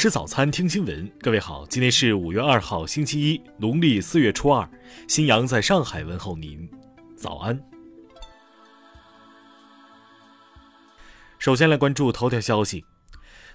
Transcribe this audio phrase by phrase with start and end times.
[0.00, 1.12] 吃早餐，听新闻。
[1.20, 4.66] 各位好，今天是五月二号，星期一，农历四月初二。
[5.06, 6.66] 新阳在上海问候您，
[7.14, 7.62] 早安。
[11.38, 12.82] 首先来关注头条消息：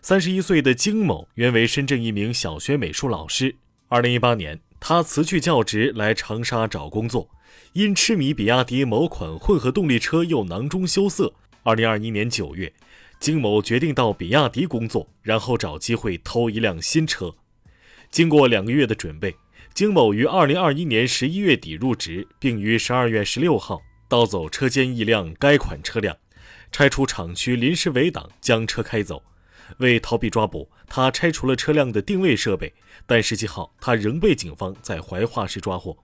[0.03, 3.55] 三十一岁的金某原为深圳一名小学美术老师。
[3.87, 7.27] 二零一八年，他辞去教职来长沙找工作，
[7.73, 11.33] 因痴迷比亚迪某款混合动力车又囊中羞涩。
[11.63, 12.71] 二零二一年九月。
[13.19, 17.33] 金某决定到比亚迪工作，然后找机会偷一辆新车。
[18.11, 19.35] 经过两个月的准备，
[19.73, 26.15] 金某于二零二一年十一月底入职，并于十二月十六号盗走车间一辆该款车辆，
[26.71, 29.23] 拆除厂区临时围挡，将车开走。
[29.79, 32.71] 为逃避抓捕，他拆除了车辆的定位设备，
[33.07, 35.97] 但十七号他仍被警方在怀化市抓获。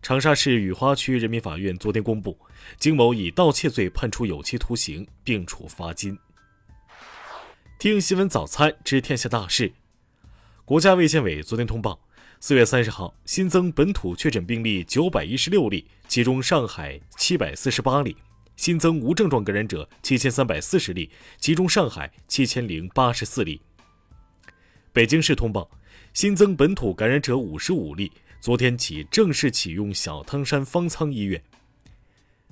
[0.00, 2.38] 长沙市雨花区人民法院昨天公布，
[2.78, 6.18] 金某以盗窃罪判处有期徒刑，并处罚金。
[7.78, 9.72] 听新闻早餐知天下大事。
[10.64, 12.00] 国家卫健委昨天通报，
[12.40, 18.16] 四月三十号新增本土确诊病例九百一十六例，其中上海七百四十八例；
[18.56, 23.62] 新增无症状感染者七千三百四十例，其中上海七千零八十四例。
[24.92, 25.70] 北京市通报，
[26.12, 31.40] 新增本土感染者五十五例，昨天起正式启用小汤山方舱医院。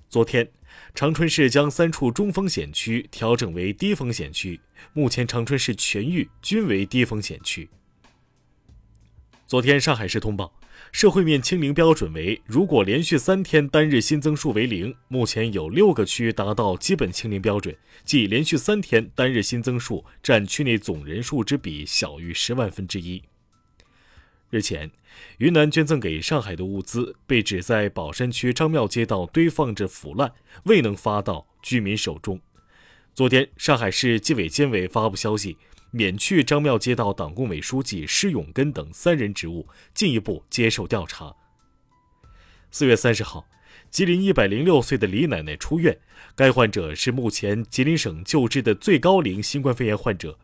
[0.09, 0.49] 昨天。
[0.95, 4.61] 长春市将三处中风险区调整为低风险区，
[4.93, 7.69] 目前长春市全域均为低风险区。
[9.47, 10.53] 昨天，上海市通报，
[10.91, 23.23] 社会面清零标准为：如果连续三天单日新增数为零，目前有六个区达到基本清零标准，即连续三天单日新增数占区内总人数之比小于十万分之一。
[24.49, 24.93] 日前，
[25.39, 30.33] 云南捐赠给上海的物资被指在宝山区张庙街道堆放着腐烂，
[30.65, 32.41] 未能发到居民手中。
[33.13, 35.57] 昨天，上海市纪委监委发布消息，
[35.91, 41.35] 免去张庙街道党工委书记施永根等三人职务，进一步接受调查。
[42.71, 43.49] 四月三十号，
[43.91, 45.99] 吉林一百零六岁的李奶奶出院，
[46.37, 50.39] 该患者是目前吉林省救治的最高龄新冠肺炎患者。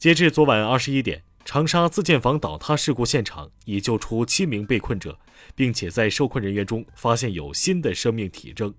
[0.00, 1.22] 截至昨晚二十一点。
[1.46, 5.16] 长沙自建房倒塌事故现场已救出七名被困者，
[5.54, 8.74] 并且在受困人员中发现有新的生命体征。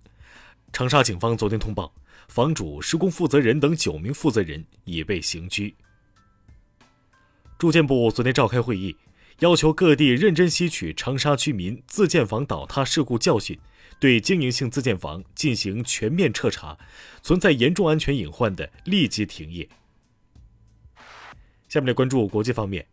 [0.74, 1.94] 长沙警方昨天通报，
[2.28, 5.74] 房主、施工负责人等九名负责人已被刑拘。
[7.58, 8.94] 住建部昨天召开会议，
[9.40, 13.58] 要求各地认真吸取长沙居民自建房倒塌事故教训，
[13.98, 16.78] 对经营性自建房进行全面彻查，
[17.22, 19.70] 存在严重安全隐患的立即停业。
[21.68, 22.86] 下面来关注国际方面。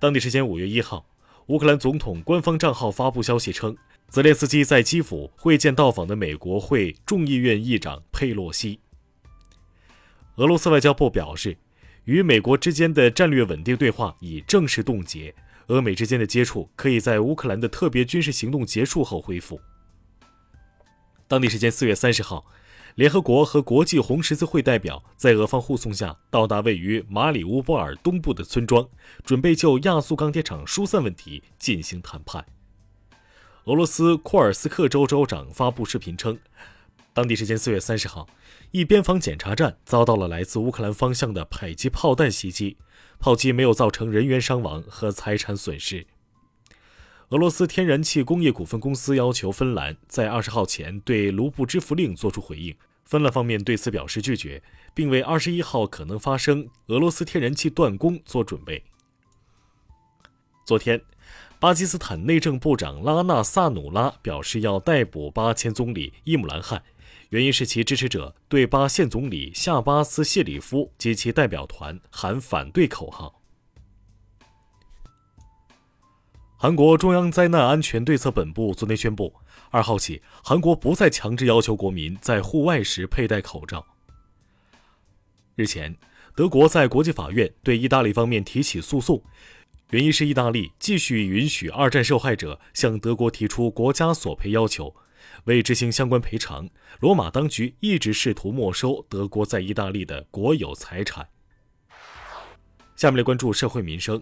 [0.00, 1.06] 当地时间五月一号，
[1.46, 3.76] 乌克兰总统官方账号发布消息称，
[4.08, 8.80] 泽连斯基在基辅会见到访的美国会众议院议长佩洛西。
[10.36, 11.56] 俄罗斯外交部表示，
[12.04, 15.34] 与美国之间的战略稳定对话已正式冻结，
[15.68, 19.60] 俄美之间的接触可以在乌克兰的特别军事行动结束后恢复。
[21.26, 22.46] 当地时间四月三十号。
[22.96, 28.88] 联合国和国际红十字会代表在俄方护送下到达位于马里乌波尔东部的村庄，
[29.22, 32.46] 准备就亚速钢铁厂疏散问题进行谈判。
[33.64, 36.38] 俄罗斯库尔斯克州州长发布视频称，
[37.12, 38.26] 当地时间四月三十号，
[38.70, 42.78] 一边防检查站遭到了来自乌克兰方向的迫击炮弹袭击，
[43.18, 46.06] 炮击没有造成人员伤亡和财产损失。
[47.30, 52.72] 俄罗斯天然气工业股份公司要求芬兰在二十号前对卢布支付令作出回应，
[53.04, 54.62] 芬兰方面对此表示拒绝，
[54.94, 58.80] 并为二十一号可能发生俄罗斯天然气断供做准备。
[60.64, 61.02] 昨天，
[61.58, 66.80] 巴基斯坦内政部长拉纳萨努拉表示要逮捕巴前总理伊姆兰汗，
[67.30, 73.35] 原因是其支持者对巴现总理夏巴斯谢里夫及其代表团喊反对口号。
[76.66, 79.32] 韩国中央灾难安全对策本部昨天宣布，
[79.70, 83.86] 二号起，韩国不再强制要求国民在户外时佩戴口罩。
[85.54, 85.96] 日前，
[86.34, 89.22] 德国在国际法院对意大利方面提起诉讼，
[89.90, 94.92] 原因是意大利继续允许二战受害者向德国提出国家索赔要求。
[95.44, 96.68] 为执行相关赔偿，
[96.98, 101.28] 罗马当局一直试图没收德国在意大利的国有财产。
[102.96, 104.20] 下面来关注社会民生。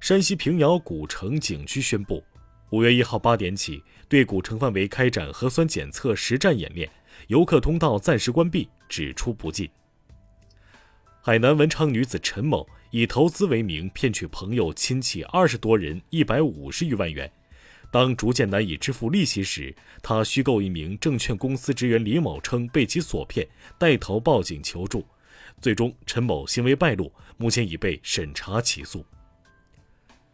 [0.00, 2.24] 山西平遥古城景区宣布，
[2.70, 6.90] 五月一号八点起，对古城范围开展核酸检测实战演练，
[7.26, 9.68] 游客通道暂时关闭，只出不进。
[11.20, 17.30] 海南文昌女子陈某以投资为名骗取朋友亲戚二十多人一百五十余万元，
[17.92, 25.04] 当逐渐难以支付利息时，她虚构一名证券公司职员李某称被其所骗，带头报警求助。
[25.60, 29.04] 最终陈某行为败露，目前已被审查起诉。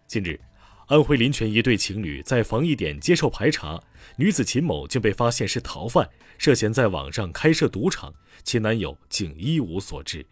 [0.07, 0.39] 近日，
[0.87, 3.83] 安徽临泉一对情侣在防疫点接受排查，
[4.17, 6.09] 女子秦某竟被发现是逃犯，
[6.39, 8.15] 涉嫌在网上开设赌场，
[8.45, 10.25] 其男友竟一无所知。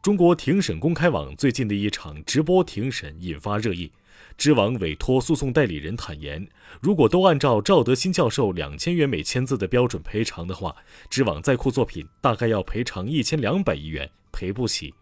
[0.00, 3.90] 中国庭审公开网最近的一场直播庭审引发热议。
[4.36, 6.48] 知网委托诉讼代理人坦言，
[6.80, 10.74] 如果都按照赵德新教授两千元每千字的标准赔偿的话，
[11.10, 14.94] 知网在库作品大概要赔偿一千两百亿元，赔不起。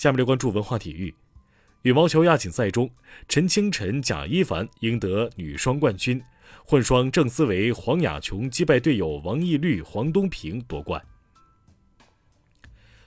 [0.00, 1.14] 下面来关注文化体育，
[1.82, 2.90] 羽毛球亚锦赛中，
[3.28, 6.22] 陈清晨、贾一凡赢得女双冠军，
[6.64, 11.04] 混双郑思维、黄雅琼击败队友王懿律、黄东萍夺冠。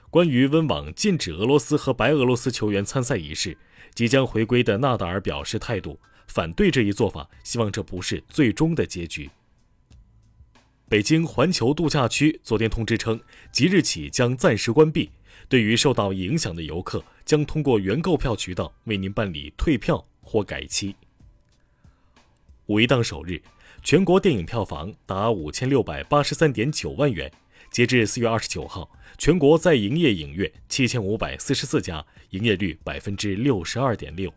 [0.08, 3.58] 关于温网禁止俄罗斯和白俄罗斯球员参赛一事，
[3.92, 5.98] 即将回归的纳达尔表示态度，
[6.28, 9.28] 反对这一做法，希望这不是最终的结局。
[10.88, 13.20] 北京环球度假区昨天通知称，
[13.50, 15.10] 即日起将暂时关闭，
[15.48, 20.94] 对于受到影响的游客，将通过原购票渠道为您办理退票或改期。
[22.66, 23.42] 五一档首日，
[23.82, 27.30] 全国电影票房达五千六百八十三点九万元。
[27.70, 28.88] 截至四月二十九号，
[29.18, 34.32] 全国在营业影院七千五百四十四家，营业率百分之六十二点六。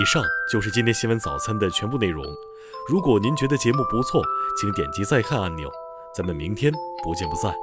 [0.00, 2.24] 以上就是今天新闻早餐的全部内容。
[2.88, 4.22] 如果您觉得节目不错，
[4.60, 5.70] 请点击再看按钮。
[6.14, 6.72] 咱们明天
[7.02, 7.54] 不见不散。